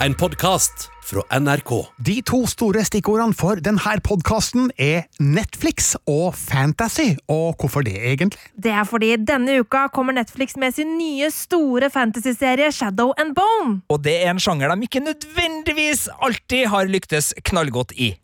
[0.00, 1.70] En podkast fra NRK.
[2.00, 7.18] De to store stikkordene for denne podkasten er Netflix og fantasy.
[7.28, 8.40] Og hvorfor det, egentlig?
[8.56, 13.82] Det er fordi denne uka kommer Netflix med sin nye store fantasyserie Shadow and Bone.
[13.92, 18.14] Og det er en sjanger de ikke nødvendigvis alltid har lyktes knallgodt i.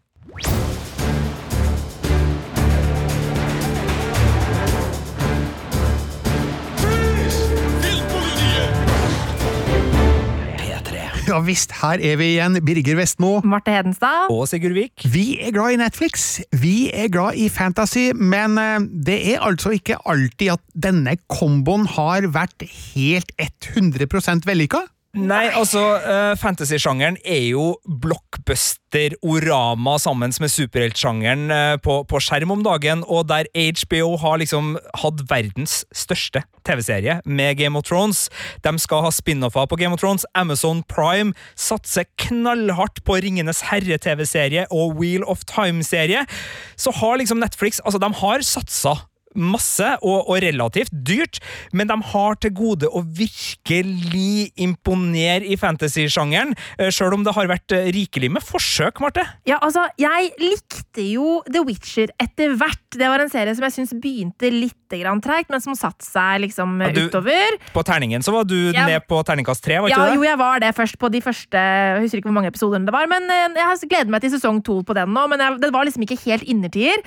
[11.30, 13.40] Ja visst, her er vi igjen, Birger Vestmo.
[13.42, 14.28] Marte Hedenstad.
[14.30, 15.02] Og Sigurd Vik.
[15.10, 19.74] Vi er glad i Netflix, vi er glad i fantasy, men eh, det er altså
[19.74, 22.62] ikke alltid at denne komboen har vært
[22.94, 24.84] helt 100% vellykka.
[25.16, 32.60] Nei, altså, uh, fantasy-sjangeren er jo blockbuster-orama sammen med superheltsjangeren uh, på, på skjerm om
[32.66, 33.48] dagen, og der
[33.80, 38.28] HBO har liksom hatt verdens største TV-serie med Game of Thrones.
[38.60, 40.28] De skal ha spin-offer på Game of Thrones.
[40.36, 46.28] Amazon Prime satser knallhardt på Ringenes herre-TV-serie og Wheel of Time-serie.
[46.76, 51.40] Så har liksom Netflix Altså, de har satsa masse, og, og, relativt dyrt,
[51.76, 57.50] men de har til gode å virkelig imponere i fantasy-sjangeren, eh, sjøl om det har
[57.50, 59.24] vært eh, rikelig med forsøk, Marte.
[59.48, 62.84] Ja, altså, jeg likte jo The Witcher etter hvert.
[62.96, 66.42] Det var en serie som jeg syns begynte litt grann treigt, men som satte seg
[66.46, 67.58] liksom ja, du, utover.
[67.74, 68.86] På terningen så var du ja.
[68.88, 70.18] ned på terningkast tre, var ikke ja, det?
[70.18, 72.94] Jo, jeg var det først på de første Jeg husker ikke hvor mange episoder det
[72.94, 75.86] var, men jeg gleder meg til sesong to på den nå, men jeg, det var
[75.86, 77.02] liksom ikke helt innertier.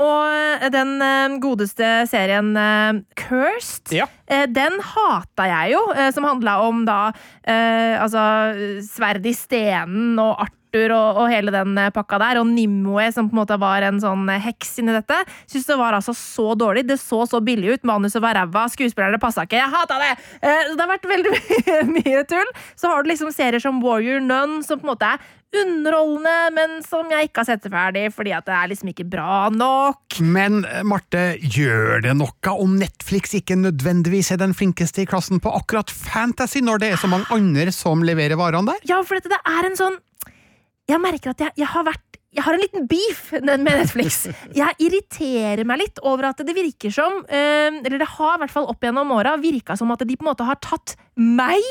[0.00, 0.94] Og den
[1.42, 2.52] gode godeste serien
[3.18, 3.92] Cursed.
[3.94, 4.06] Ja.
[4.28, 5.82] Den hata jeg jo,
[6.14, 7.00] som handla om da
[7.48, 8.22] altså
[8.86, 13.36] sverd i stenen og art og, og, hele den pakka der, og Nimue, som på
[13.36, 15.18] en måte var en sånn heks inni dette.
[15.48, 16.86] Syns det var altså så dårlig.
[16.88, 17.88] Det så så billig ut.
[17.88, 19.60] Manuset var ræva, skuespillerne passa ikke.
[19.60, 20.12] Jeg hata det!
[20.42, 22.54] Eh, det har vært veldig mye, mye tull.
[22.78, 26.74] Så har du liksom serier som Warrior Nun, som på en måte er underholdende, men
[26.84, 30.18] som jeg ikke har sett ferdig fordi at det er liksom ikke bra nok.
[30.20, 35.40] Men eh, Marte, gjør det noe om Netflix ikke nødvendigvis er den flinkeste i klassen
[35.42, 38.84] på akkurat fantasy, når det er så mange andre som leverer varene der?
[38.92, 39.98] Ja, for det er en sånn
[40.88, 44.26] Jeg merker at jeg, jeg har vært jeg har en liten beef med Netflix.
[44.58, 48.52] Jeg irriterer meg litt over at det virker som eh, Eller det har i hvert
[48.52, 51.62] fall opp gjennom åra virka som at de på en måte har tatt meg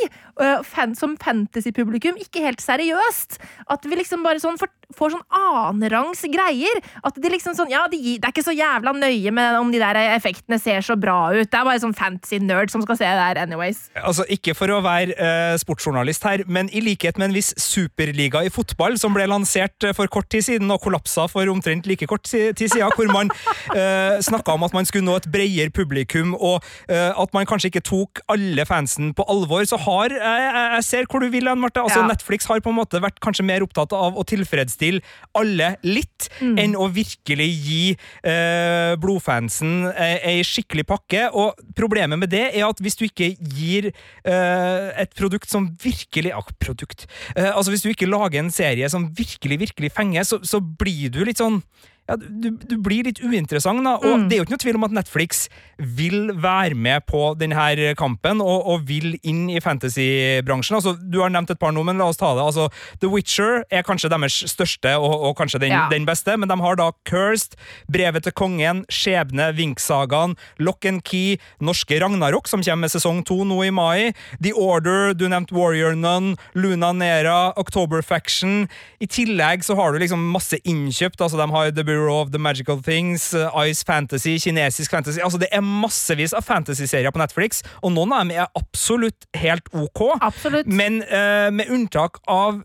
[0.67, 3.39] fan, som fantasy-publikum ikke helt seriøst.
[3.73, 4.59] At vi liksom bare sånn
[4.95, 6.81] får, sånn annenrangs greier.
[7.05, 9.81] At de liksom sånn Ja, de, det er ikke så jævla nøye med om de
[9.81, 11.49] der effektene ser så bra ut.
[11.49, 13.87] Det er bare sånn fantasy-nerd som skal se det der anyways.
[13.99, 18.43] Altså, Ikke for å være uh, sportsjournalist her, men i likhet med en viss superliga
[18.45, 22.25] i fotball som ble lansert for kort tid siden og kollapsa for omtrent like kort
[22.27, 26.33] tid siden, hvor man uh, eh, snakka om at man skulle nå et bredere publikum,
[26.35, 29.36] og uh, at man kanskje ikke tok alle fansen på alvor,
[29.69, 31.83] så har jeg, jeg ser hvor du vil hen, Marte.
[31.83, 32.07] Altså, ja.
[32.09, 35.01] Netflix har på en måte vært kanskje mer opptatt av å tilfredsstille
[35.37, 36.55] alle litt, mm.
[36.63, 41.27] enn å virkelig gi eh, blodfansen ei skikkelig pakke.
[41.33, 46.33] Og problemet med det er at hvis du ikke gir eh, et produkt som virkelig
[46.35, 47.07] ah, produkt.
[47.35, 51.11] Eh, altså Hvis du ikke lager en serie som virkelig, virkelig fenger, så, så blir
[51.13, 51.61] du litt sånn
[52.07, 53.97] ja, du, du, blir litt uinteressant, da.
[53.99, 54.27] Og mm.
[54.29, 55.47] det er jo ikke noe tvil om at Netflix
[55.77, 60.77] vil være med på denne kampen og, og vil inn i fantasybransjen.
[60.79, 62.45] Altså, du har nevnt et par nå, men la oss ta det.
[62.45, 62.69] Altså,
[63.01, 65.87] The Witcher er kanskje deres største, og, og kanskje den, ja.
[65.91, 67.57] den, beste, men de har da Cursed,
[67.91, 73.41] Brevet til kongen, Skjebne, Vinksagaen, Lock and Key, norske Ragnarok, som kommer med sesong to
[73.47, 78.65] nå i mai, The Order, du nevnte Warrior Nun, Luna Nera, October Faction.
[79.03, 81.21] I tillegg så har du liksom masse innkjøpt.
[81.21, 85.41] altså De har The Bureau of the Magical Things, uh, Ice Fantasy, kinesisk fantasy Altså
[85.41, 90.03] Det er massevis av fantasy-serier på Netflix, og noen av dem er absolutt helt ok.
[90.21, 90.69] Absolutt.
[90.69, 92.61] Men uh, med unntak av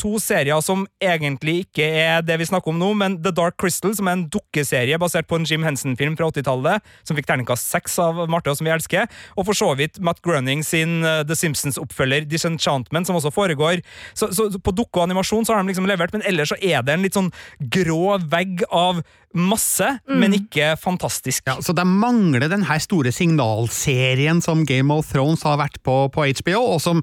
[0.00, 3.92] to serier som egentlig ikke er det vi snakker om nå, men The Dark Crystal,
[3.96, 7.98] som er en dukkeserie basert på en Jim Henson-film fra 80-tallet, som fikk terningkast seks
[8.02, 9.06] av Marte, og som vi elsker,
[9.36, 13.82] og for så vidt Matt Grunning sin uh, The Simpsons-oppfølger Disenchantment, som også foregår.
[14.16, 16.84] Så, så, på dukke og animasjon så har de liksom levert, men ellers så er
[16.84, 17.32] det en litt sånn
[17.76, 19.02] grå vegg av
[19.36, 20.18] masse, mm.
[20.20, 21.44] men ikke fantastisk.
[21.48, 26.06] Ja, så det mangler den her store signalserien som Game of Thrones har vært på
[26.14, 27.02] på HBO, og som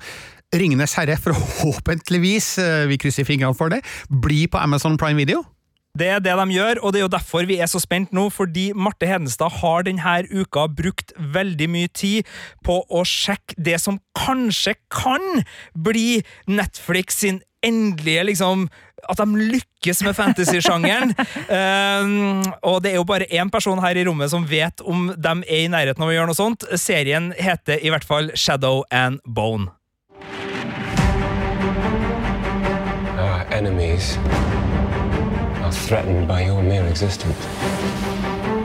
[0.54, 5.44] Ringenes herre, forhåpentligvis, eh, vi krysser fingrene for det, blir på Amazon Prime Video?
[5.96, 8.28] Det er det de gjør, og det er jo derfor vi er så spent nå,
[8.30, 12.28] fordi Marte Hedenstad har denne uka brukt veldig mye tid
[12.68, 16.20] på å sjekke det som kanskje kan bli
[16.52, 18.68] Netflix sin endelige liksom
[19.10, 21.16] at de lykkes med fantasy-sjangeren.
[21.48, 25.36] um, og det er jo bare én person her i rommet som vet om de
[25.46, 26.68] er i nærheten av å gjøre noe sånt.
[26.76, 29.72] Serien heter i hvert fall Shadow and Bone.
[33.56, 34.18] Enemies
[35.64, 37.40] are threatened by your mere existence.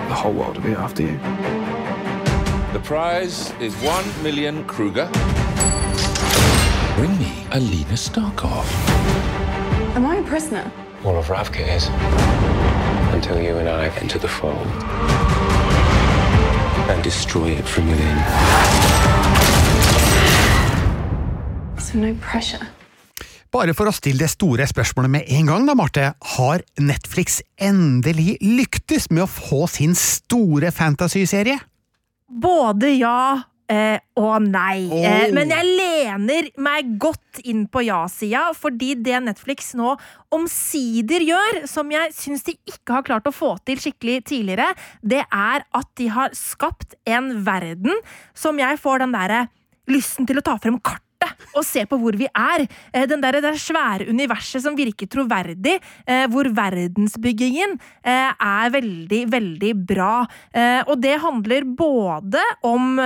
[0.09, 1.17] The whole world will be after you.
[2.73, 5.09] The prize is one million Kruger.
[6.97, 8.67] Bring me Alina Starkov.
[9.95, 10.73] Am I a prisoner?
[11.05, 11.87] All of Ravka is.
[13.15, 14.67] Until you and I enter the fold
[16.91, 18.19] and destroy it from within.
[21.79, 22.67] So no pressure.
[23.51, 26.13] Bare for å stille det store spørsmålet med en gang, da, Marte.
[26.37, 31.59] Har Netflix endelig lyktes med å få sin store fantasy-serie?
[32.31, 34.87] Både ja eh, og nei.
[34.87, 35.03] Oh.
[35.03, 39.97] Eh, men jeg lener meg godt inn på ja-sida, fordi det Netflix nå
[40.35, 44.71] omsider gjør, som jeg syns de ikke har klart å få til skikkelig tidligere,
[45.03, 47.99] det er at de har skapt en verden
[48.31, 49.49] som jeg får den derre
[49.91, 50.79] lysten til å ta frem
[51.21, 52.67] kartet og se på hvor vi er.
[52.93, 59.25] Eh, Den der, det svære universet som virker troverdig, eh, hvor verdensbyggingen eh, er veldig,
[59.33, 60.27] veldig bra.
[60.87, 62.99] Og det handler både om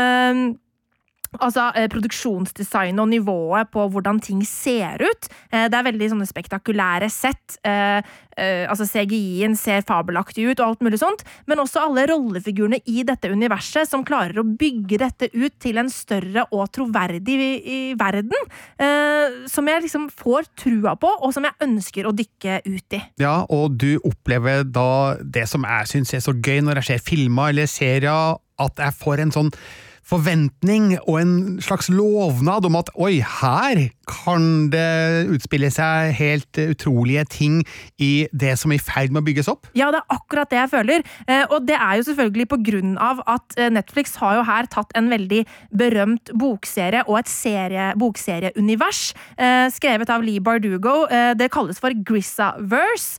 [1.41, 5.29] Altså Produksjonsdesignet Produksjonsdesign og nivået på hvordan ting ser ut.
[5.53, 7.59] Eh, det er veldig sånne spektakulære sett.
[7.65, 8.03] Eh,
[8.37, 11.25] eh, altså CGI-en ser fabelaktig ut, og alt mulig sånt.
[11.47, 15.91] Men også alle rollefigurene i dette universet som klarer å bygge dette ut til en
[15.91, 18.53] større og troverdig verden.
[18.79, 23.03] Eh, som jeg liksom får trua på, og som jeg ønsker å dykke ut i.
[23.23, 27.05] Ja, og du opplever da det som jeg syns er så gøy når jeg ser
[27.05, 29.51] filmer eller serier, at jeg får en sånn
[30.05, 31.35] forventning og en
[31.65, 37.55] slags lovnad om at oi, her kan det utspille seg helt utrolige ting
[37.97, 39.71] i det som er i ferd med å bygges opp?
[39.73, 41.07] Ja, det er akkurat det jeg føler.
[41.25, 44.69] Eh, Og det er jo selvfølgelig på grunn av at eh, Netflix har jo her
[44.69, 51.07] tatt en veldig berømt bokserie og et serie, bokserieunivers, eh, skrevet av Lee Bardugo.
[51.39, 53.19] Det kalles for Grissaverse.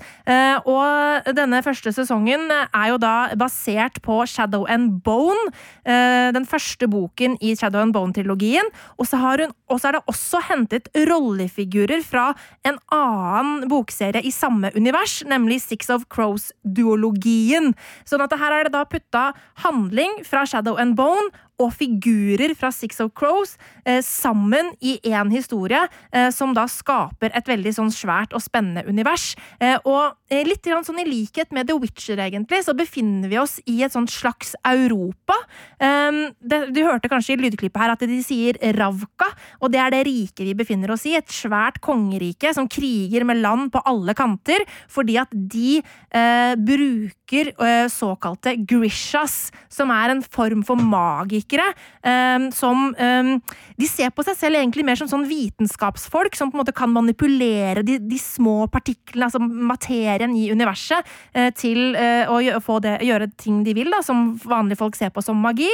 [0.70, 5.52] Og denne første sesongen er jo da basert på Shadow and Bone,
[5.86, 8.64] den første boken i Shadow and Bone-trilogien.
[8.98, 12.28] Og så har hun- og så er det også hentet rollefigurer fra
[12.68, 17.74] en annen bokserie i samme univers, nemlig Six of Crows-duologien.
[18.06, 19.32] Sånn at her er det da putta
[19.66, 25.32] handling fra Shadow and Bone og figurer fra Six of Crows eh, sammen i én
[25.32, 29.34] historie, eh, som da skaper et veldig sånn svært og spennende univers.
[29.64, 33.58] Eh, og eh, litt sånn i likhet med The Witcher, egentlig, så befinner vi oss
[33.72, 35.38] i et sånt slags Europa.
[35.80, 39.30] Um, det, du hørte kanskje i lydklippet her at de sier Ravka,
[39.62, 41.16] og det er det riket vi befinner oss i.
[41.18, 47.52] Et svært kongerike som kriger med land på alle kanter, fordi at de eh, bruker
[47.54, 51.68] eh, såkalte grishas, som er en form for magikere,
[52.06, 53.36] eh, som eh,
[53.76, 56.92] De ser på seg selv egentlig mer som sånn vitenskapsfolk, som på en måte kan
[56.94, 62.96] manipulere de, de små partiklene, altså materien i universet, eh, til eh, å gjøre, det,
[63.08, 65.70] gjøre ting de vil, da, som vanlige folk ser på som magi.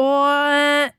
[0.00, 0.90] Og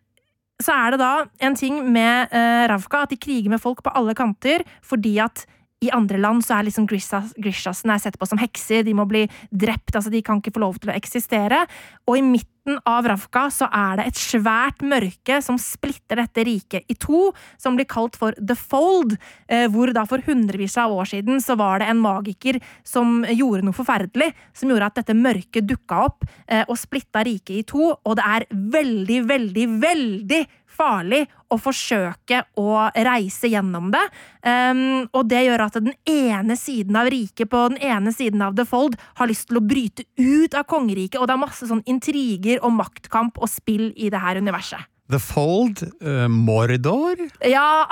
[0.65, 1.13] så er det da
[1.47, 5.45] en ting med uh, Ravka, at de kriger med folk på alle kanter, fordi at
[5.81, 9.25] i andre land så er liksom Grishas, Grishasene sett på som hekser, de må bli
[9.49, 11.63] drept, altså de kan ikke få lov til å eksistere.
[12.05, 16.85] Og i midten av Ravka så er det et svært mørke som splitter dette riket
[16.85, 19.15] i to, som blir kalt for The Fold,
[19.49, 23.65] eh, hvor da for hundrevis av år siden så var det en magiker som gjorde
[23.65, 27.89] noe forferdelig, som gjorde at dette mørket dukka opp eh, og splitta riket i to,
[27.97, 34.03] og det er veldig, veldig, veldig farlig å forsøke å reise gjennom det.
[34.45, 38.55] Um, og det gjør at den ene siden av riket på den ene siden av
[38.57, 41.83] The Fold har lyst til å bryte ut av kongeriket, og det er masse sånn
[41.89, 44.87] intriger og maktkamp og spill i det her universet.
[45.11, 47.83] The Fold, Uh, Mordor Ja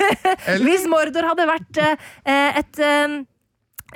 [0.64, 1.96] Hvis Mordor hadde vært uh,
[2.28, 3.16] et eh,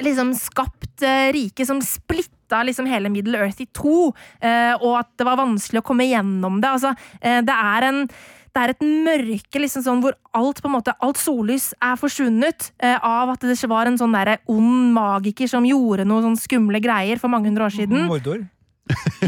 [0.01, 5.11] liksom skapt eh, rike som splitta liksom hele Middle Earth i to, eh, og at
[5.19, 6.71] det var vanskelig å komme gjennom det.
[6.71, 8.07] Altså, eh, det er en
[8.53, 12.67] det er et mørke liksom sånn hvor alt på en måte, alt sollys er forsvunnet
[12.85, 16.83] eh, av at det var en sånn der ond magiker som gjorde noe sånn skumle
[16.85, 18.05] greier for mange hundre år siden.
[18.11, 18.45] Mordor.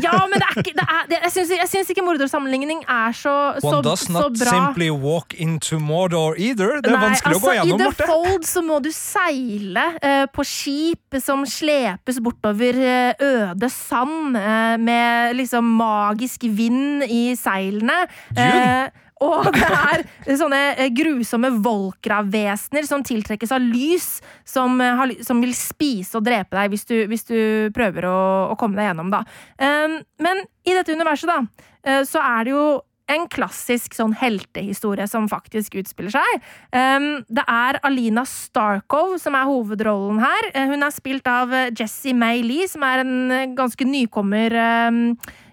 [0.05, 3.13] Ja, men det er ikke, det er, det, jeg syns- jeg syns ikke Mordor-sammenligning er
[3.15, 4.51] så, så, One does not bra.
[4.51, 6.81] simply walk into Mordor either.
[6.83, 8.09] Det er Nei, vanskelig å gå gjennom, gjennom, I The Marte.
[8.11, 14.75] Fold så må du seile uh, på skip som slepes bortover uh, øde sand, uh,
[14.83, 18.05] med liksom magisk vind i seilene.
[18.35, 18.91] Dune.
[19.23, 24.09] Og det er sånne eh, grusomme volkravesener som tiltrekkes av lys,
[24.49, 27.39] som, eh, har, som vil spise og drepe deg hvis du, hvis du
[27.77, 28.17] prøver å,
[28.51, 29.23] å komme deg gjennom, da.
[29.59, 32.67] Eh, men i dette universet, da, eh, så er det jo
[33.13, 36.45] en klassisk sånn heltehistorie som faktisk utspiller seg.
[36.73, 40.49] Um, det er Alina Starkov som er hovedrollen her.
[40.71, 44.57] Hun er spilt av Jesse May Lee, som er en ganske nykommer
[44.89, 45.03] um,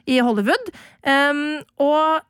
[0.08, 0.72] i Hollywood.
[1.84, 2.24] Og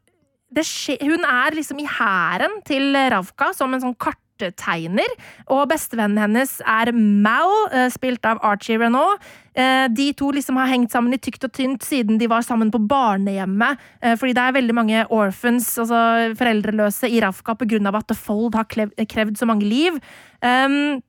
[0.59, 5.07] skje, hun er liksom i hæren til Ravka som en sånn karttegner.
[5.47, 9.21] Og bestevennen hennes er Mal, eh, spilt av Archie Renault.
[9.55, 12.71] Eh, De to liksom har hengt sammen i tykt og tynt siden de var sammen
[12.71, 13.77] på barnehjemmet.
[14.01, 17.55] eh, Fordi det er veldig mange orphans, altså foreldreløse, i Ravka
[17.87, 19.93] av at The Fold har krevd så mange liv.
[20.41, 21.01] Um,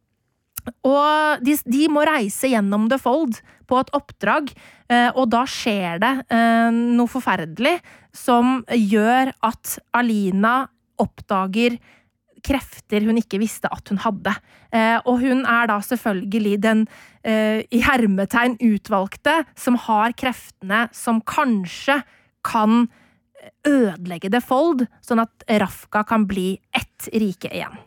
[0.86, 3.40] og de, de må reise gjennom The Fold
[3.70, 4.52] på et oppdrag,
[4.92, 7.78] eh, og da skjer det eh, noe forferdelig
[8.14, 10.62] som gjør at Alina
[11.02, 11.78] oppdager
[12.42, 14.34] krefter hun ikke visste at hun hadde.
[14.74, 16.86] Eh, og hun er da selvfølgelig den
[17.22, 22.00] i hermetegn utvalgte som har kreftene som kanskje
[22.42, 22.88] kan
[23.62, 27.78] ødelegge The Fold, sånn at Rafka kan bli ett rike igjen.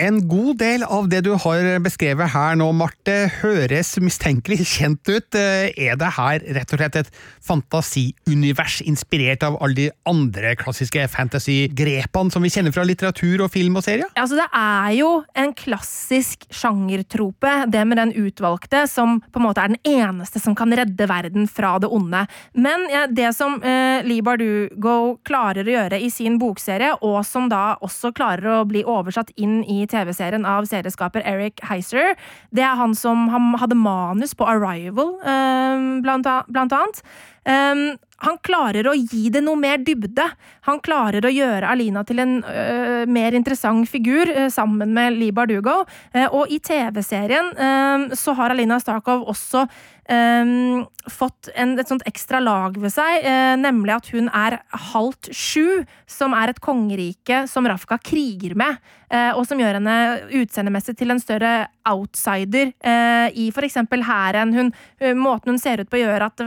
[0.00, 5.36] En god del av det du har beskrevet her nå, Marte, høres mistenkelig kjent ut.
[5.36, 7.10] Eh, Er det her rett og slett et
[7.44, 13.76] fantasiunivers inspirert av alle de andre klassiske fantasy-grepene som vi kjenner fra litteratur og film
[13.76, 14.08] og serier?
[14.16, 19.66] Altså, det er jo en klassisk sjangertrope, det med den utvalgte, som på en måte
[19.66, 22.24] er den eneste som kan redde verden fra det onde.
[22.56, 27.52] Men ja, det som eh, Lee Bardugo klarer å gjøre i sin bokserie, og som
[27.52, 32.14] da også klarer å bli oversatt inn i TV-serien av serieskaper Eric Heiser,
[32.54, 37.02] det er han som han hadde manus på Arrival, eh, blant, annet.
[37.48, 40.26] Um, han klarer å gi det noe mer dybde.
[40.68, 45.32] Han klarer å gjøre Alina til en øh, mer interessant figur øh, sammen med Lee
[45.32, 45.78] Bardugo.
[46.12, 49.64] Eh, og i TV-serien øh, så har Alina Starkov også
[50.10, 54.58] øh, fått en, et sånt ekstra lag ved seg, eh, nemlig at hun er
[54.92, 58.78] halvt sju, som er et kongerike som Rafka kriger med,
[59.10, 59.96] eh, og som gjør henne
[60.42, 61.54] utseendemessig til en større
[61.88, 64.72] outsider eh, i eksempel hæren.
[65.16, 66.40] Måten hun ser ut på gjør at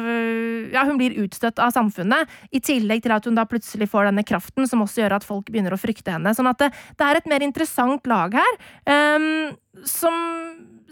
[0.73, 4.25] ja, hun blir utstøtt av samfunnet, i tillegg til at hun da plutselig får denne
[4.25, 6.33] kraften som også gjør at folk begynner å frykte henne.
[6.35, 8.57] Sånn at det, det er et mer interessant lag her,
[8.89, 9.53] ehm,
[9.87, 10.13] som,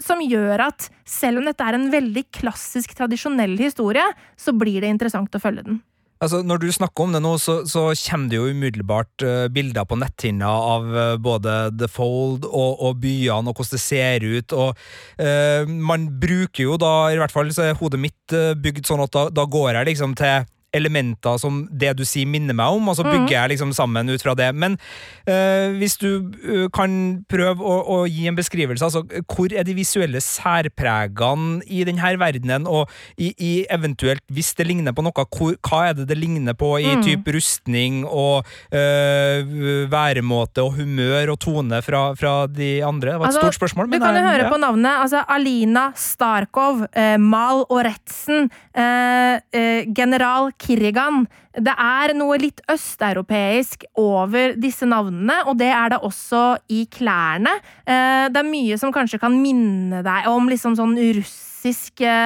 [0.02, 4.04] som gjør at selv om dette er en veldig klassisk, tradisjonell historie,
[4.36, 5.80] så blir det interessant å følge den.
[6.22, 9.86] Altså, Når du snakker om det nå, så, så kommer det jo umiddelbart uh, bilder
[9.88, 14.54] på netthinna av uh, både The Fold og, og byene, og hvordan det ser ut.
[14.54, 14.78] og
[15.18, 19.14] uh, Man bruker jo da, i hvert fall så er hodet mitt bygd sånn at
[19.14, 22.96] da, da går jeg liksom til elementer som det du sier minner meg om, og
[22.98, 24.48] så bygger jeg liksom sammen ut fra det.
[24.54, 24.78] Men
[25.26, 26.08] eh, hvis du
[26.42, 26.94] eh, kan
[27.30, 32.66] prøve å, å gi en beskrivelse, altså hvor er de visuelle særpregene i denne verdenen,
[32.68, 36.56] og i, i eventuelt, hvis det ligner på noe, hvor, hva er det det ligner
[36.58, 37.00] på i Mm.
[37.06, 39.40] type rustning og eh,
[39.88, 43.14] væremåte og humør og tone fra, fra de andre?
[43.14, 43.88] Det var et Altså, stort spørsmål.
[43.92, 44.50] Du kan jo høre ja.
[44.52, 44.92] på navnet.
[45.06, 51.24] Altså Alina Starkov, eh, Mal Oretzen, Retzen, eh, eh, general Kirrigan.
[51.52, 56.42] Det er noe litt østeuropeisk over disse navnene, og det er det også
[56.72, 57.52] i klærne.
[57.84, 62.16] Eh, det er mye som kanskje kan minne deg om liksom sånn russiske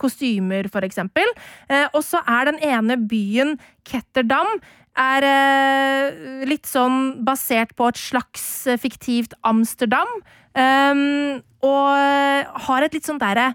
[0.00, 1.28] kostymer, for eksempel.
[1.68, 3.58] Eh, og så er den ene byen,
[3.88, 4.58] Ketterdam,
[4.98, 10.20] er eh, litt sånn basert på et slags eh, fiktivt Amsterdam.
[10.52, 13.46] Um, og har et litt sånn derre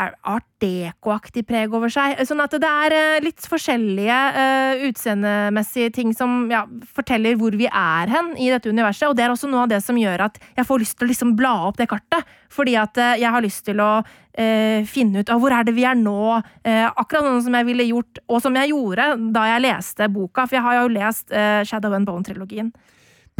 [0.00, 2.18] art deco-aktig preg over seg.
[2.28, 6.64] Sånn at det er eh, litt forskjellige uh, utseendemessige ting som ja,
[6.96, 9.08] forteller hvor vi er hen i dette universet.
[9.08, 11.12] Og det er også noe av det som gjør at jeg får lyst til å
[11.12, 12.36] liksom bla opp det kartet.
[12.52, 15.76] Fordi at uh, jeg har lyst til å uh, finne ut av hvor er det
[15.76, 16.20] vi er nå.
[16.70, 20.46] Akkurat sånn som jeg ville gjort, og som jeg gjorde da jeg leste boka.
[20.46, 21.36] For jeg har jo lest
[21.68, 22.72] Shadow and Bone-trilogien.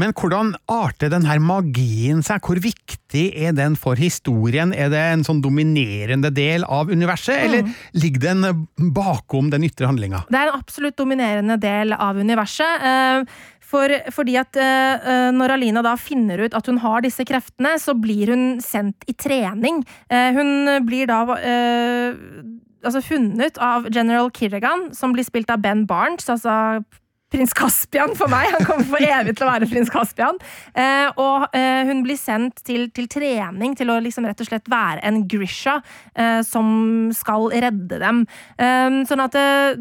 [0.01, 2.41] Men hvordan arter denne magien seg?
[2.47, 4.73] Hvor viktig er den for historien?
[4.73, 8.67] Er det en sånn dominerende del av universet, eller ligger den
[8.97, 10.25] bakom den ytre handlinga?
[10.31, 12.87] Det er en absolutt dominerende del av universet.
[12.91, 13.41] eh,
[13.71, 17.95] For, fordi at eh, når Alina da finner ut at hun har disse kreftene, så
[17.95, 19.85] blir hun sendt i trening.
[20.11, 22.17] Uh, Hun blir da uh,
[22.83, 26.83] altså funnet av General Kirrigan, som blir spilt av Ben Barnes, altså
[27.31, 28.51] prins Kaspian for meg.
[28.57, 30.39] Han kommer for evig til å være prins Kaspian.
[30.75, 34.71] Eh, og eh, hun blir sendt til, til trening til å liksom rett og slett
[34.71, 35.79] være en Grisha
[36.15, 38.25] eh, som skal redde dem.
[38.59, 39.79] Eh, sånn at eh,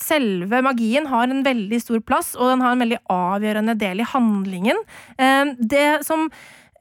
[0.00, 4.08] selve magien har en veldig stor plass, og den har en veldig avgjørende del i
[4.14, 4.80] handlingen.
[5.18, 6.30] Eh, Det som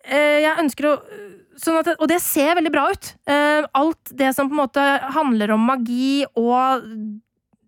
[0.10, 0.96] jeg ønsker å
[1.60, 3.08] Sånn at, og det ser veldig bra ut.
[3.75, 6.86] Alt det som på en måte handler om magi og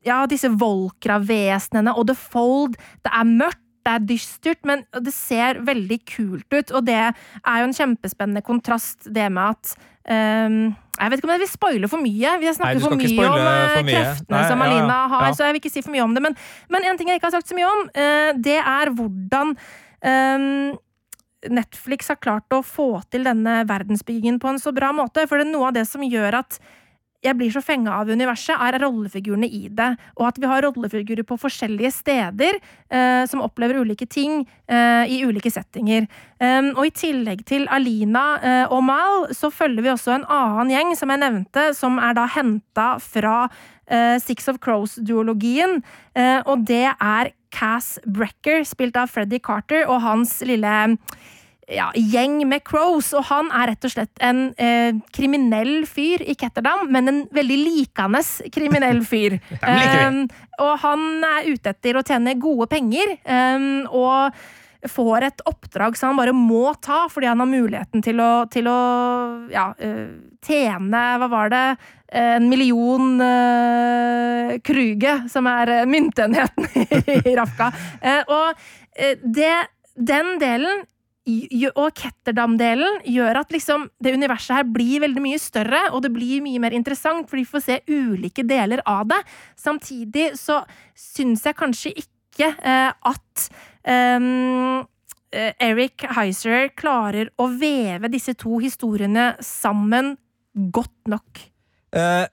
[0.06, 2.78] ja, disse Volkra-vesenene og The Fold.
[3.06, 3.60] Det er mørkt.
[3.82, 8.44] Det er dystert, men det ser veldig kult ut, og det er jo en kjempespennende
[8.46, 9.72] kontrast, det med at
[10.06, 10.60] um,
[11.00, 12.36] Jeg vet ikke om jeg vil spoile for mye.
[12.44, 13.96] Vi har snakket Nei, for mye om eh, for mye.
[13.96, 14.76] kreftene Nei, som ja, ja.
[14.76, 15.34] Alina har, Ja.
[15.34, 16.22] så jeg vil ikke si for mye om det.
[16.28, 16.38] Men,
[16.70, 20.78] men en ting jeg ikke har sagt så mye om, uh, det er hvordan um,
[21.58, 25.26] Netflix har klart å få til denne verdensbyggingen på en så bra måte.
[25.26, 26.62] For det er noe av det som gjør at
[27.22, 29.92] jeg blir så fenga av universet, er rollefigurene i det.
[30.18, 35.22] Og at vi har rollefigurer på forskjellige steder eh, som opplever ulike ting eh, i
[35.28, 36.08] ulike settinger.
[36.42, 40.74] Um, og i tillegg til Alina eh, og Mal, så følger vi også en annen
[40.74, 43.36] gjeng som jeg nevnte, som er da henta fra
[43.86, 45.84] eh, Six of Crows-duologien.
[46.18, 50.74] Eh, og det er Cass Brecker, spilt av Freddy Carter, og hans lille
[51.72, 56.36] ja, gjeng med crows, og han er rett og slett en eh, kriminell fyr i
[56.38, 58.24] Ketterdam, men en veldig likende
[58.54, 59.38] kriminell fyr.
[59.62, 60.26] Um,
[60.62, 64.42] og han er ute etter å tjene gode penger, um, og
[64.90, 68.70] får et oppdrag som han bare må ta, fordi han har muligheten til å, til
[68.70, 68.78] å
[69.54, 70.06] ja, uh,
[70.46, 71.66] tjene, hva var det,
[72.12, 76.68] en million uh, kruge, som er eh, myntenheten
[77.32, 77.70] i Rafka.
[78.04, 79.54] Uh, og uh, det,
[79.96, 80.84] den delen
[81.22, 86.42] og Ketterdam-delen gjør at liksom det universet her blir veldig mye større, og det blir
[86.42, 89.20] mye mer interessant, for vi får se ulike deler av det.
[89.56, 90.64] Samtidig så
[90.98, 93.46] syns jeg kanskje ikke eh, at
[93.86, 94.82] ehm,
[95.30, 100.16] eh, Eric Heiser klarer å veve disse to historiene sammen
[100.74, 101.46] godt nok.
[101.94, 102.26] Eh,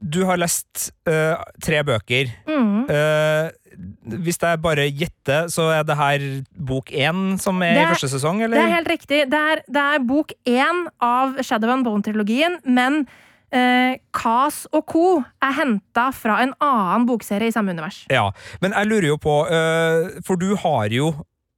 [0.00, 2.30] du har lest uh, tre bøker.
[2.48, 2.86] Mm.
[2.90, 6.24] Uh, hvis jeg bare gjetter, så er det her
[6.68, 8.56] bok én som er, er- i første sesong, eller?
[8.56, 9.20] Det er helt riktig.
[9.32, 13.02] Det er, det er bok én av Shadow and Bone-trilogien, men
[13.52, 15.06] uh, Kas og co.
[15.44, 18.04] er henta fra en annen bokserie i samme univers.
[18.12, 18.30] Ja,
[18.64, 19.38] men jeg lurer jo på,
[20.24, 21.12] for du har jo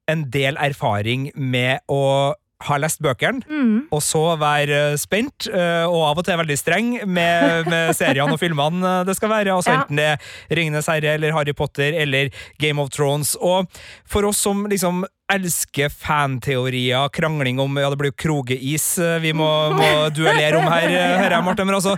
[0.08, 2.32] en del erfaring med å
[2.66, 3.86] ha lest bøkene, Mm.
[3.94, 8.32] og så være øh, spent, øh, og av og til veldig streng med, med seriene
[8.34, 9.82] og filmene øh, det skal være, altså Ja.
[9.84, 13.36] enten det er Ringenes herre eller Harry Potter eller Game of Thrones.
[13.40, 13.68] Og
[14.06, 18.86] for oss som liksom elsker fanteorier, krangling om ja, det blir jo krogeis
[19.22, 20.88] vi må, må duellere om her,
[21.20, 21.68] hører jeg, Martin.
[21.68, 21.94] Men altså,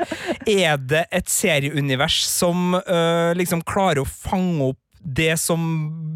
[0.50, 5.60] er det et serieunivers som uh, liksom klarer å fange opp det som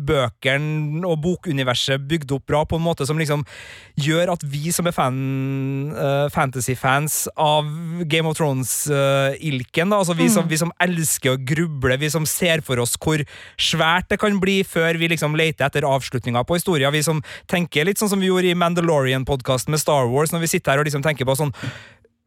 [0.04, 3.44] bøkene og bokuniverset bygde opp bra, på en måte som liksom
[4.00, 5.16] gjør at vi som er fan,
[5.96, 7.70] uh, fantasy-fans av
[8.10, 12.64] Game of Thrones-ilken, uh, altså vi, som, vi som elsker å gruble, vi som ser
[12.66, 13.24] for oss hvor
[13.60, 17.88] svært det kan bli før vi liksom leter etter avslutninga på historia, vi som tenker
[17.88, 20.90] litt sånn som vi gjorde i Mandalorian-podkasten med Star Wars, når vi sitter her og
[20.90, 21.54] liksom tenker på sånn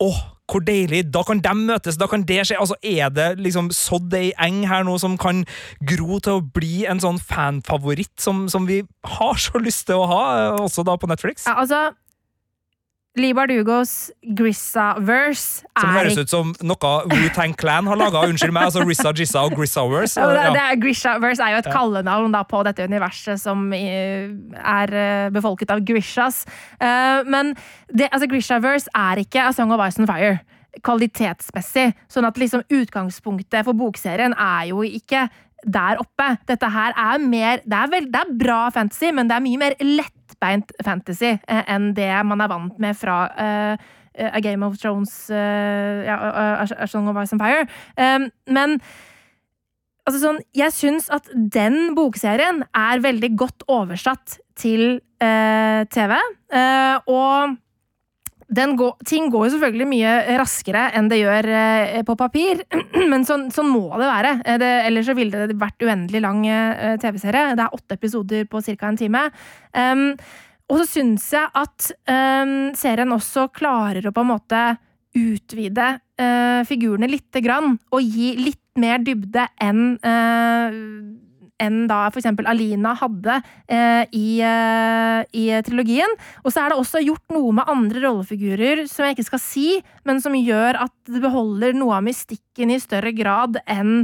[0.03, 1.01] Åh, hvor deilig!
[1.11, 2.59] Da kan de møtes, da kan det skje!
[2.61, 5.43] Altså, Er det liksom sådd ei eng her nå som kan
[5.89, 8.83] gro til å bli en sånn fanfavoritt som, som vi
[9.17, 11.47] har så lyst til å ha, eh, også da på Netflix?
[11.49, 11.89] Ja, altså
[13.17, 18.25] Lee Bardugos Grissa-verse Som er høres ut som noe Wu-Tang Clan har laga.
[18.29, 20.19] Unnskyld meg, altså Rissa Jissa og Grissaverse.
[20.19, 24.29] ja, det, det er Grisha-verse er jo et kallenavn da, på dette universet som eh,
[24.57, 26.43] er eh, befolket av Grishas.
[26.79, 27.55] Eh, men
[27.89, 30.37] det, altså, Grisha-verse er ikke A Song of Ice and Fire
[30.85, 31.91] kvalitetsmessig.
[32.11, 35.27] Sånn at liksom utgangspunktet for bokserien er jo ikke
[35.65, 36.35] der oppe.
[36.49, 39.61] Dette her er mer Det er, vel, det er bra fantasy, men det er mye
[39.61, 39.77] mer
[40.37, 43.77] lettbeint fantasy eh, enn det man er vant med fra eh,
[44.17, 46.17] A Game of Thrones, eh, ja,
[46.65, 47.67] A, Song of Ice and Fire.
[47.97, 48.79] Um, men
[50.07, 56.13] altså sånn, jeg syns at den bokserien er veldig godt oversatt til TV.
[57.05, 57.57] og
[58.47, 62.63] går, ting går jo selvfølgelig mye raskere enn det gjør eh, på papir,
[63.11, 64.33] men sånn, sånn må det være.
[64.45, 67.55] Eh, Det, ellers så ville det vært uendelig lang eh, TV-serie.
[67.57, 68.87] Det er åtte episoder på ca.
[68.87, 69.23] en time.
[69.73, 70.09] Um,
[70.67, 74.63] og så syns jeg at um, serien også klarer å på en måte
[75.17, 75.85] utvide
[76.19, 80.75] uh, figurene lite grann, og gi litt mer dybde enn eh,
[81.63, 86.15] enn da eksempel Alina hadde eh, i, eh, i trilogien.
[86.43, 89.67] Og så er det også gjort noe med andre rollefigurer som jeg ikke skal si,
[90.07, 94.03] men som gjør at det beholder noe av mystikken i større grad enn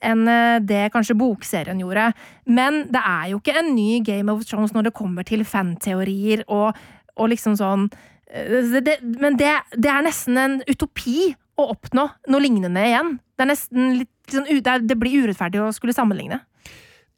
[0.00, 2.10] enn eh, det kanskje bokserien gjorde.
[2.48, 6.44] Men det er jo ikke en ny Game of Thrones når det kommer til fanteorier
[6.48, 6.78] og,
[7.20, 7.88] og liksom sånn
[8.32, 13.18] eh, det, det, Men det, det er nesten en utopi å oppnå noe lignende igjen.
[13.36, 13.52] Det er
[14.00, 16.40] litt sånn, det blir urettferdig å skulle sammenligne.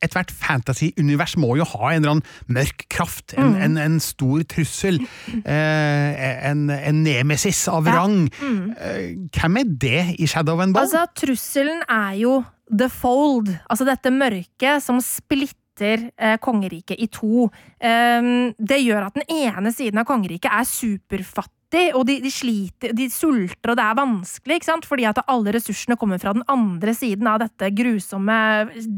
[0.03, 5.01] Ethvert fantasy-univers må jo ha en eller annen mørk kraft, en, en, en stor trussel,
[5.45, 7.97] eh, en, en nemesis av Ja.
[8.01, 8.29] rang.
[8.43, 9.29] Mm.
[9.33, 10.85] hvem er det i Shadow and Bone?
[10.85, 17.49] Altså, trusselen er jo The Fold, altså dette mørket som splitter eh, kongeriket i to.
[17.83, 21.59] Um, det gjør at den ene siden av kongeriket er superfattig,
[21.97, 24.85] og de, de sliter, de sulter, og det er vanskelig, ikke sant?
[24.89, 28.37] fordi at alle ressursene kommer fra den andre siden av dette grusomme,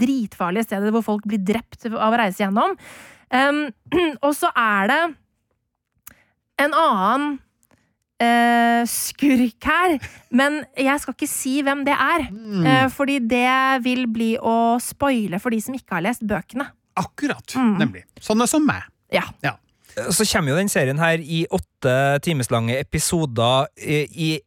[0.00, 2.74] dritfarlige stedet hvor folk blir drept av å reise gjennom.
[3.30, 3.62] Um,
[4.26, 5.00] og så er det
[6.66, 7.32] en annen
[8.22, 9.96] Uh, skurk her,
[10.30, 12.22] men jeg skal ikke si hvem det er.
[12.30, 16.68] Eh, fordi det vil bli å spoile for de som ikke har lest bøkene.
[16.96, 17.74] Akkurat, Mm.
[17.82, 18.04] nemlig.
[18.22, 18.86] Sånne som meg.
[19.12, 19.24] Ja.
[19.42, 19.56] Ja.
[19.94, 24.40] Så kommer jo den serien her i åtte timeslange episoder i, i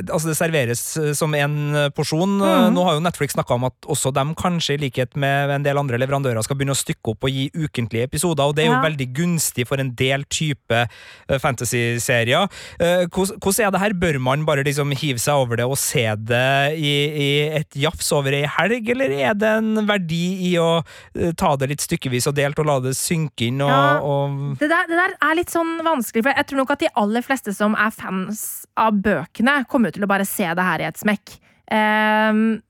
[0.00, 1.56] Altså Det serveres eh, som en
[1.94, 2.38] porsjon.
[2.40, 2.72] Mm.
[2.72, 5.76] Nå har jo Netflix snakka om at også dem kanskje, i likhet med en del
[5.76, 8.78] andre leverandører, skal begynne å stykke opp og gi ukentlige episoder, og det er jo
[8.78, 8.82] Ja.
[8.88, 12.48] veldig gunstig for en del type eh, fantasy-serier.
[12.80, 13.92] Eh, Hvordan er det her?
[13.92, 17.28] Bør man bare liksom hive seg over det og se det i, i
[17.60, 20.80] et jafs over ei helg, eller er det en verdi i å
[21.14, 24.00] eh, ta det litt stykkevis og delt og la det synke inn og, Ja.
[24.00, 26.92] og Det der, det der er litt sånn vanskelig, for jeg tror nok at de
[26.96, 30.86] aller fleste som er fans av bøkene, kommer til å bare se det her i
[30.86, 31.32] et smekk.
[31.72, 32.60] Ehm,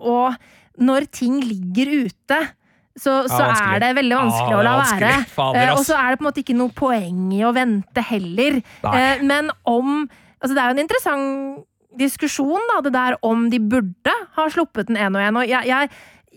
[0.00, 0.34] og
[0.80, 2.40] når ting ligger ute,
[3.00, 3.76] så, så vanskelig.
[3.76, 5.12] er det veldig vanskelig Ja, å la være.
[5.30, 8.02] Fader, Eh, og så er det på en måte ikke noe poeng i å vente
[8.10, 8.58] heller.
[8.84, 8.94] Nei.
[8.98, 10.08] Eh, men om
[10.40, 11.66] Altså, det er jo en interessant
[12.00, 15.36] diskusjon, da, det der om de burde ha sluppet den én og én.
[15.36, 15.90] Og jeg, jeg,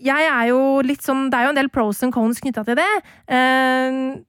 [0.04, 2.76] jeg er jo litt sånn Det er jo en del pros and cons knytta til
[2.76, 2.90] det.
[3.32, 4.20] Eh,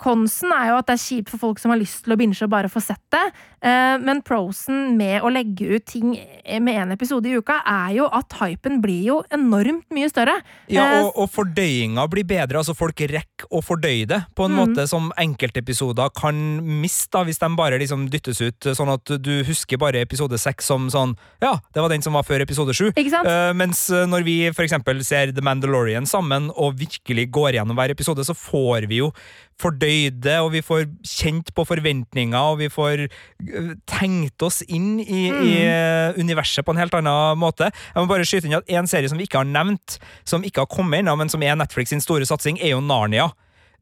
[0.00, 2.38] Konsen er jo at det er kjipt for folk som har lyst til å binge
[2.46, 3.20] og bare få sett det.
[3.60, 8.06] Eh, Men prosen med å legge ut ting med én episode i uka, er jo
[8.08, 10.38] at hypen blir jo enormt mye større.
[10.72, 12.56] Ja, Eh, og, og fordøyinga blir bedre.
[12.62, 14.60] altså Folk rekker å fordøye det på en Mm.
[14.74, 16.34] måte som enkeltepisoder kan
[16.80, 20.64] miste, da, hvis de bare liksom dyttes ut, sånn at du husker bare episode seks
[20.64, 22.92] som sånn Ja, det var den som var før episode sju.
[22.96, 27.76] Eh, mens eh, når vi for eksempel ser The Mandalorian sammen og virkelig går gjennom
[27.76, 29.12] hver episode, så får vi jo
[29.60, 34.98] fordøyd det, og vi får kjent på forventninger, og vi får eh, tenkt oss inn
[35.02, 37.70] i, i eh, universet på en helt annen måte.
[37.92, 40.64] Jeg må bare skyte inn at En serie som vi ikke har nevnt, som ikke
[40.64, 43.30] har kommet ennå, men som er Netflix sin store satsing, er jo Narnia.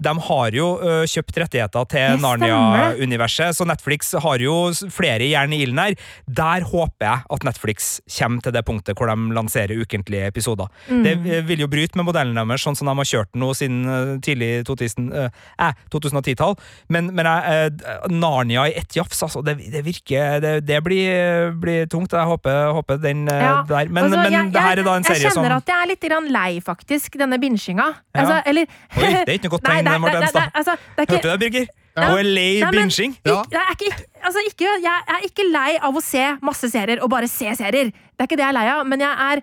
[0.02, 0.68] De har jo
[1.08, 2.18] kjøpt rettigheter til.
[2.22, 4.54] Narnia-universet, så Netflix har jo
[4.94, 5.96] flere jern i ilden her.
[6.26, 10.70] Der håper jeg at Netflix kommer til det punktet hvor de lanserer ukentlige episoder.
[10.88, 11.02] Mm.
[11.04, 14.64] Det vil jo bryte med modellen deres, sånn som de har kjørt nå siden tidlig
[14.68, 16.56] 2000, eh, 2010-tall.
[16.92, 17.74] Men, men jeg,
[18.12, 22.12] Narnia i ett jafs, altså, det, det virker Det, det blir, blir tungt.
[22.12, 23.88] Jeg håper, håper den Ja, der.
[23.88, 25.72] Men, altså, men jeg, det her er da en serie som Jeg som kjenner at
[25.72, 27.88] jeg er litt lei, faktisk, denne binsjinga.
[28.14, 28.22] Ja.
[28.22, 30.40] Altså, eller Oi, det er ikke noe godt tegn, Nei, nei, Marte nei, Enstad.
[30.40, 31.70] nei, altså, Hørte du det, Birger?
[31.98, 32.10] Ja.
[32.22, 33.16] Lei binging.
[33.26, 33.40] Ja.
[33.42, 37.10] Ikke, jeg, er altså ikke, jeg er ikke lei av å se masse serier og
[37.10, 37.90] bare se serier.
[37.90, 39.42] Det er ikke det jeg er lei av, men jeg er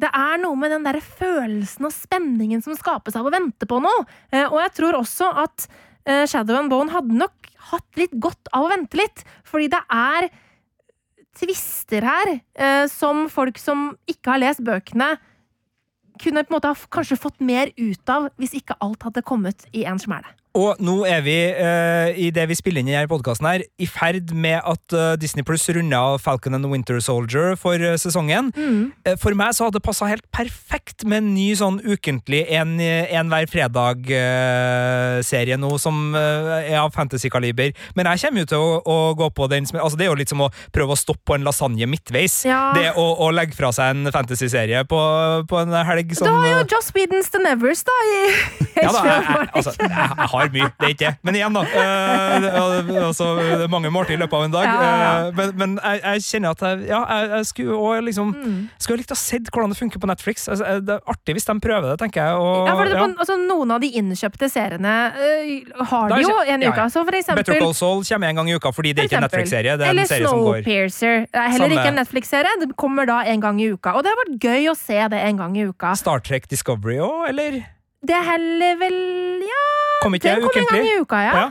[0.00, 3.80] det er noe med den der følelsen og spenningen som skapes av å vente på
[3.84, 4.06] noe.
[4.32, 5.66] Eh, og jeg tror også at
[6.08, 9.24] eh, Shadow and Bone hadde nok hatt litt godt av å vente litt.
[9.44, 10.30] Fordi det er
[11.36, 15.12] twister her eh, som folk som ikke har lest bøkene,
[16.20, 19.66] kunne på en måte ha kanskje fått mer ut av hvis ikke alt hadde kommet
[19.72, 20.28] i en smæle.
[20.58, 23.86] Og nå er vi, uh, i det vi spiller inn i denne podkasten her, i
[23.86, 27.94] ferd med at uh, Disney Pluss runder av Falcon and the Winter Soldier for uh,
[28.00, 28.50] sesongen.
[29.06, 32.80] Eh, for meg så hadde det passa helt perfekt med en ny sånn ukentlig en,
[32.80, 37.72] en hver fredag-serie nå, som er av fantasy-kaliber.
[37.94, 40.18] Men jeg kommer jo til å, å gå på den som altså Det er jo
[40.18, 42.44] litt som å prøve å stoppe på en lasagne midtveis.
[42.48, 42.72] Ja.
[42.74, 45.00] Det å, å legge fra seg en fantasy-serie på,
[45.50, 48.12] på en helg som Du har jo Joss Whedons The Nevers, da, i
[48.80, 49.26] ja, da, jeg, jeg,
[49.60, 51.14] altså, jeg, jeg har mye, det er ikke det.
[51.22, 51.62] Men igjen, da.
[51.62, 54.66] eh, altså, det er mange måltid i løpet av en dag.
[54.70, 58.68] Eh, men men jeg, jeg kjenner at jeg, ja, jeg, jeg skulle òg liksom Mm.
[58.78, 60.48] Skulle likt å ha sett hvordan det funker på Netflix.
[60.48, 62.34] Altså, eh, det er artig hvis de prøver det, tenker jeg.
[62.40, 63.04] Og, Ja, det, ja.
[63.18, 64.94] altså, noen av de innkjøpte seriene
[65.90, 66.86] har de jo en uke.
[66.94, 69.16] Så for eksempel Better Call Saul kommer en gang i uka fordi det er ikke
[69.20, 69.26] en.
[69.28, 69.76] Netflix-serie.
[69.76, 71.26] Det er Eller en serie som går Snowpiercer.
[71.26, 71.80] Det er heller Samme.
[71.80, 72.54] ikke en Netflix-serie.
[72.62, 73.92] Det kommer da en gang i uka.
[73.98, 75.92] Og det har vært gøy å se det en gang i uka.
[76.00, 77.60] Star Trek Discovery òg, eller?
[78.06, 78.94] Det er heller vel
[79.44, 79.64] Ja,
[80.02, 81.32] Kom ikke den kommer en gang i uka, ja.
[81.36, 81.48] Ja.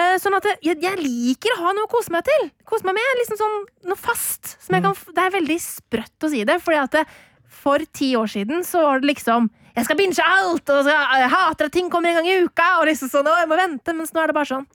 [0.00, 2.46] Eh, Sånn at jeg, jeg liker å ha noe å kose meg til.
[2.64, 3.56] Kose meg med liksom sånn
[3.90, 4.54] noe fast.
[4.62, 4.82] Som Mm.
[4.86, 7.04] kan, det er veldig sprøtt å si det, fordi at det,
[7.50, 10.70] for ti år siden så var det liksom Jeg skal binge alt!
[10.70, 12.78] Og så, jeg hater at ting kommer en gang i uka!
[12.80, 14.66] Og liksom sånn, å, jeg må vente, Mens nå er det bare sånn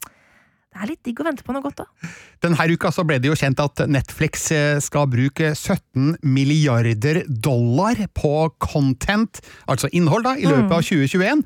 [0.76, 2.10] Det er litt digg å vente på noe godt, da.
[2.44, 8.02] Denne uka så ble det jo kjent at Netflix eh, skal bruke 17 milliarder dollar
[8.12, 9.40] på content,
[9.72, 11.46] altså innhold, da, i løpet av 2021.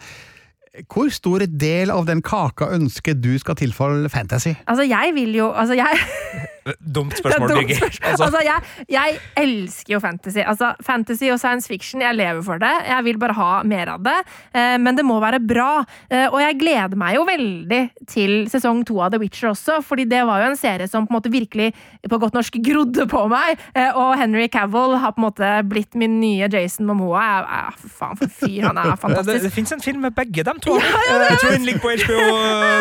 [0.89, 4.55] Hvor stor del av den kaka ønsker du skal tilfalle fantasy?
[4.65, 6.01] Altså, jeg vil jo Altså, jeg
[6.79, 7.99] Dumt er spørsmål, dumt Birger.
[8.09, 10.39] Altså, Altså, jeg, jeg elsker jo fantasy.
[10.45, 12.71] Altså, fantasy og science fiction, jeg lever for det.
[12.89, 14.17] Jeg vil bare ha mer av det.
[14.53, 15.83] Eh, men det må være bra.
[16.11, 20.05] Eh, og jeg gleder meg jo veldig til sesong to av The Witcher også, fordi
[20.09, 21.71] det var jo en serie som på en måte virkelig,
[22.09, 23.59] på godt norsk, grodde på meg.
[23.73, 27.23] Eh, og Henry Cavill har på en måte blitt min nye Jason Momoa.
[27.23, 28.67] Jeg, jeg, for faen, for fyr.
[28.69, 29.43] Han er det, fantastisk.
[29.47, 30.75] det fins en film med begge dem to.
[30.79, 32.21] Eh, jeg tror den ligger på HBO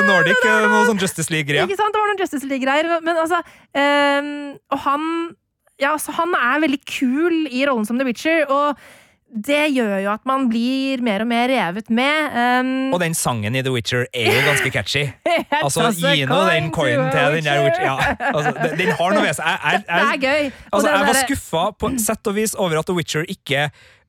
[0.08, 0.42] Nordic.
[0.44, 1.64] eh, Noe sånn Justice League-greier.
[1.68, 1.94] Ikke sant?
[1.94, 2.90] Det var noen Justice League-greier.
[3.04, 3.38] Men altså
[3.78, 4.30] ehm,
[4.74, 5.10] Og han
[5.78, 8.80] Ja, altså, han er veldig kul i rollen som The Witcher, og
[9.28, 12.32] det gjør jo at man blir mer og mer revet med.
[12.32, 15.04] Um, Og den sangen i The Witcher er jo ganske catchy.
[15.62, 17.84] Altså, Gi nå den coinen til den der Witcher.
[17.84, 19.46] Ja, altså, den, har noe ved seg.
[19.52, 20.50] Jeg, jeg, Det er gøy.
[20.72, 23.68] Altså, jeg var skuffa på sett og vis over at The Witcher ikke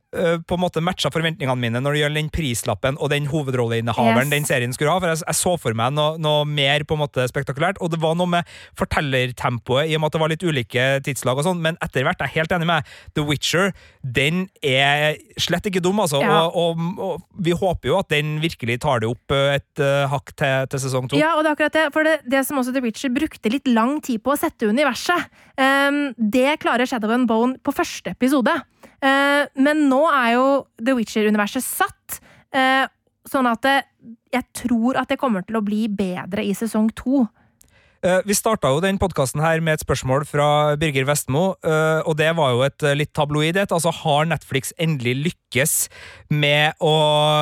[0.09, 4.33] på en måte matcha forventningene mine når det gjelder den prislappen og den hovedrolleinnehaveren Yes.
[4.33, 4.99] den serien skulle ha.
[4.99, 7.99] For jeg, jeg så for meg noe, noe mer på en måte spektakulært, og det
[8.01, 11.61] var noe med fortellertempoet, i og med at det var litt ulike tidslag og sånn,
[11.63, 12.89] men etter hvert er jeg helt enig med.
[13.17, 16.21] The Witcher, den er slett ikke dum, altså.
[16.23, 16.41] Ja.
[16.47, 20.07] Og, og, og vi håper jo at den virkelig tar det opp øh, et uh,
[20.11, 21.19] hakk til, til sesong to.
[21.19, 21.85] Ja, og det er akkurat det.
[21.95, 25.29] For det, det som også The Witcher brukte litt lang tid på å sette universet,
[25.59, 28.57] um, det klarer Shadow and Bone på første episode.
[29.01, 30.45] Eh, men nå er jo
[30.81, 32.19] The Witcher-universet satt,
[32.51, 32.85] eh,
[33.29, 33.65] sånn at
[34.33, 37.27] jeg tror at det kommer til å bli bedre i sesong to.
[37.99, 42.15] Eh, Vi starta jo den podkasten her med et spørsmål fra Birger Vestmo, eh, og
[42.19, 43.73] det var jo et eh, litt tabloid et.
[43.75, 45.73] Altså, har Netflix endelig lykkes
[46.31, 46.93] med, å,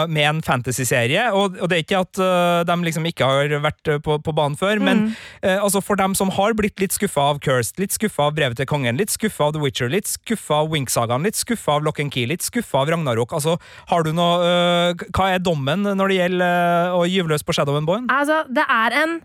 [0.09, 1.27] med en fantasyserie?
[1.37, 2.21] Og, og det er ikke at
[2.65, 5.03] de liksom ikke har vært på, på banen før, men
[5.43, 8.57] eh, altså for dem som har blitt litt skuffa av Cursed, litt skuffa av Brevet
[8.57, 12.01] til kongen, litt skuffa av The Witcher, litt skuffa av Winksagaen, litt skuffa av Lock
[12.01, 13.59] and Key, litt skuffa av Ragnarok, altså,
[13.93, 17.89] har du noe Hva er dommen når det gjelder å gyve løs på Shadow and
[17.89, 18.07] Bone?
[18.09, 19.19] Altså, det er en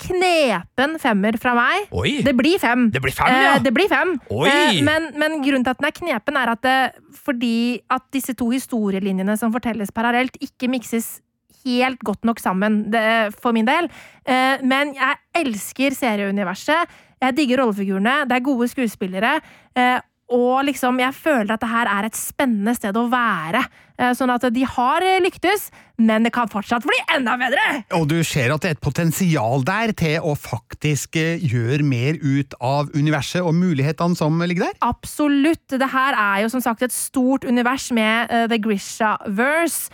[0.00, 1.90] knepen femmer fra meg.
[1.96, 2.18] Oi!
[2.24, 2.88] Det blir fem.
[2.92, 3.54] Det blir fem, ja.
[3.56, 4.16] Eh, det blir fem.
[4.30, 6.78] Eh, men, men grunnen til at den er knepen, er at det,
[7.24, 11.20] fordi at disse to historielinjene som fortelles parallelt, ikke mikses
[11.66, 13.02] helt godt nok sammen, det,
[13.40, 13.88] for min del.
[14.28, 16.92] Eh, men jeg elsker serieuniverset.
[17.22, 18.20] Jeg digger rollefigurene.
[18.28, 19.38] Det er gode skuespillere.
[19.76, 19.98] Eh,
[20.36, 23.62] og liksom, jeg føler at det her er et spennende sted å være.
[23.98, 27.62] Eh, Sånn at de har eh, lyktes, men det kan fortsatt bli enda bedre!
[27.96, 32.20] Og du ser at det er et potensial der til å faktisk eh, gjøre mer
[32.20, 34.76] ut av universet og mulighetene som ligger der.
[34.84, 35.64] Absolutt.
[35.72, 39.90] Det her er jo som sagt et stort univers med The Grisha-verse,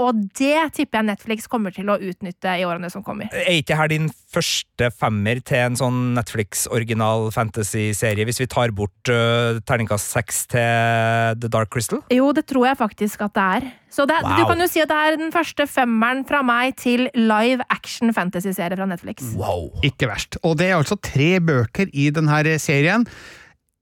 [0.00, 3.30] og det tipper jeg Netflix kommer til å utnytte i årene som kommer.
[3.32, 9.12] Er ikke her din første femmer til en sånn Netflix-original fantasy-serie, hvis vi tar bort
[9.12, 12.02] uh, terningkast seks til The Dark Crystal?
[12.12, 13.68] Jo, det tror jeg faktisk at det er.
[13.88, 14.36] Så det, Wow.
[14.36, 18.12] du kan jo si at det er den første femmeren fra meg til live action
[18.12, 19.32] fantasy-serie fra Netflix.
[19.38, 19.70] Wow!
[19.86, 20.36] Ikke verst.
[20.44, 23.06] Og det er altså tre bøker i denne serien.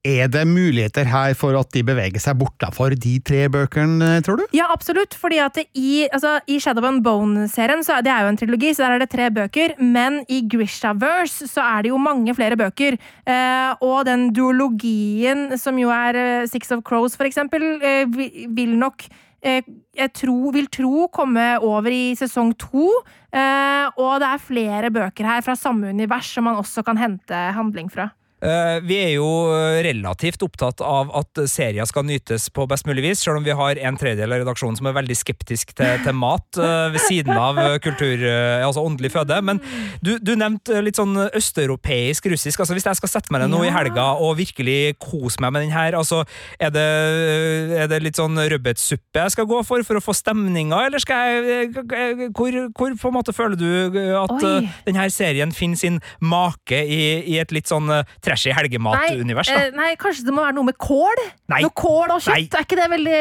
[0.06, 4.44] Er det muligheter her for at de beveger seg bortafor de tre bøkene, tror du?
[4.54, 5.16] Ja, absolutt.
[5.18, 8.70] fordi at i, altså, i Shadow and Bone-serien, så er det er jo en trilogi,
[8.76, 9.74] så der er det tre bøker.
[9.82, 13.00] Men i Grishaverse så er det jo mange flere bøker.
[13.26, 18.06] Eh, og den duologien, som jo er eh, Six of Crows, for eksempel, eh,
[18.54, 19.08] vil nok
[19.46, 22.90] jeg tro, vil tro komme over i sesong to.
[23.30, 27.42] Eh, og det er flere bøker her fra samme univers som man også kan hente
[27.56, 28.10] handling fra.
[28.46, 29.28] Eh, vi er jo
[29.86, 33.80] relativt opptatt av at serier skal nytes på best mulig vis, selv om vi har
[33.88, 37.58] en tredjedel av redaksjonen som er veldig skeptisk til, til mat eh, ved siden av
[37.60, 39.38] eh, kultur, eh, altså åndelig føde.
[39.46, 39.60] Men
[40.04, 42.60] du, du nevnte litt sånn østeuropeisk russisk.
[42.60, 45.66] altså Hvis jeg skal sette meg ned nå i helga og virkelig kose meg med
[45.66, 46.22] den her, altså
[46.60, 46.86] er det,
[47.82, 51.30] er det litt sånn rødbetsuppe jeg skal gå for for å få stemninga, eller skal
[51.30, 54.68] jeg eh, Hvor, hvor på en måte føler du at Oi.
[54.86, 59.48] denne serien finner sin make i, i et litt sånn eh, trashy helgemat-univers?
[59.48, 59.60] da?
[59.66, 61.22] eh, nei, kanskje det må være noe med kål?
[61.52, 61.62] Nei.
[61.64, 62.34] Noe kål og kjøtt?
[62.34, 62.48] Nei.
[62.52, 63.20] Er ikke det veldig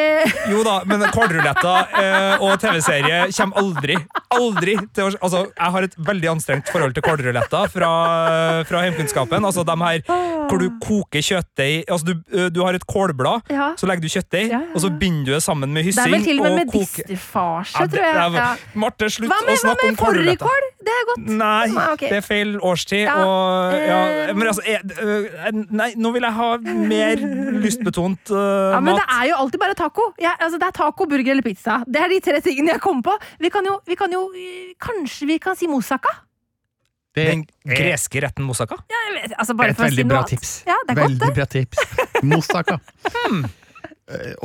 [0.51, 3.97] Jo da, men kålruletter eh, og TV-serie kommer aldri,
[4.39, 7.91] aldri til å Altså, jeg har et veldig anstrengt forhold til kålruletter fra,
[8.67, 9.45] fra heimkunnskapen.
[9.47, 10.01] Altså de her
[10.45, 13.71] hvor du koker kjøttdeig Altså, du, du har et kålblad, Ja.
[13.79, 16.03] så legger du kjøttdeig, Ja, og så binder du det sammen med hyssing.
[16.03, 18.75] Det er vel til og med medisterfarse, tror jeg.
[18.75, 20.45] Marte, slutt med, å snakke om kålruletter.
[20.45, 20.71] Hva med fårikål?
[20.85, 21.29] Det er godt.
[21.39, 22.11] Nei, ah, okay.
[22.11, 26.37] det er feil årstid, Ja, og ja, eh, Men altså jeg, Nei, nå vil jeg
[26.37, 27.23] ha mer
[27.63, 29.01] lystbetont uh, Ja, men mat.
[29.01, 30.07] det er jo alltid bare taco.
[30.21, 31.79] Jeg, altså, det er taco, burger eller pizza.
[31.87, 33.15] Det er de tre tingene jeg kom på.
[33.41, 36.11] Vi kan jo, vi kan jo eh, Kanskje vi kan si moussaka?
[37.15, 38.75] Den greske retten moussaka?
[38.91, 40.33] Ja, jeg vet, altså bare et for å si noe bra annet.
[40.35, 40.55] tips.
[40.67, 41.35] Ja, det er godt, veldig det.
[41.37, 41.77] bra tips.
[42.31, 42.79] Moussaka.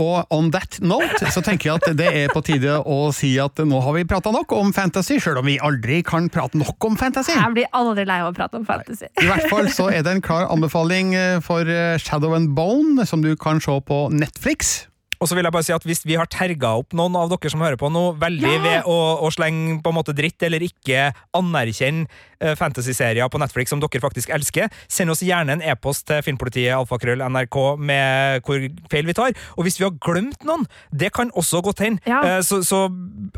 [0.01, 3.61] Og on that note så tenker jeg at det er på tide å si at
[3.69, 6.97] nå har vi prata nok om fantasy, sjøl om vi aldri kan prate nok om
[6.97, 7.35] fantasy.
[7.37, 9.11] Jeg blir aldri lei av å prate om fantasy.
[9.21, 13.05] I hvert fall så er det en klar anbefaling eh, for eh, Shadow and Bone,
[13.05, 14.87] som du kan se på Netflix.
[15.20, 17.52] Og så vil jeg bare si at Hvis vi har terga opp noen av dere
[17.52, 18.61] som hører på nå, veldig Ja!
[18.64, 22.06] ved å, å slenge på en måte dritt eller ikke anerkjenne
[22.40, 26.74] eh, fantasy-serier på Netflix som dere faktisk elsker, send oss gjerne en e-post til filmpolitiet
[26.76, 29.37] alfakrøll nrk med hvor feil vi tar.
[29.56, 32.02] Og hvis vi har glemt noen, det kan også godt hende.
[32.09, 32.20] Ja.
[32.26, 32.83] Eh, så, så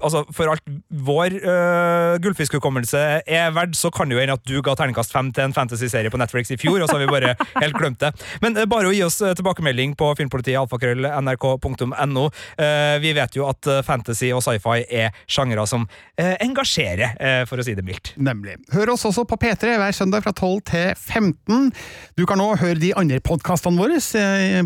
[0.03, 4.57] altså, for alt vår uh, gullfiskhukommelse er verdt, så kan det jo hende at du
[4.65, 7.35] ga terningkast fem til en fantasy-serie på Netflix i fjor, og så har vi bare
[7.63, 8.13] helt glemt det.
[8.45, 11.72] Men uh, bare å gi oss tilbakemelding på filmpolitiet alfakrøll nrk.no.
[11.81, 15.87] Eh, vi vet jo at eh, fantasy og sci-fi er sjangere som
[16.19, 17.17] eh, engasjerer,
[17.49, 18.13] for å si det mildt.
[18.21, 18.57] Nemlig.
[18.75, 21.71] Hør oss også på P3 hver søndag fra 12 til 15.
[22.19, 24.01] Du kan nå høre de andre podkastene våre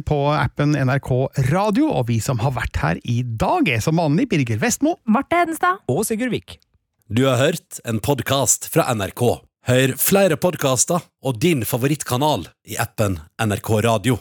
[0.07, 1.11] på appen NRK
[1.51, 4.97] Radio, og vi som har vært her i dag, er som vanlig Birger Vestmo.
[5.05, 5.83] Marte Hedenstad.
[5.93, 6.59] Og Sigurd Vik.
[7.07, 9.23] Du har hørt en podkast fra NRK.
[9.67, 14.19] Hør flere podkaster og din favorittkanal i appen NRK Radio.